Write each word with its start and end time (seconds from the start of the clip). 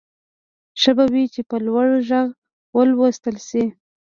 ښه 0.81 0.91
به 0.97 1.05
وي 1.13 1.23
چې 1.33 1.41
په 1.49 1.55
لوړ 1.65 1.87
غږ 2.09 2.29
ولوستل 2.75 3.37
شي. 3.47 3.63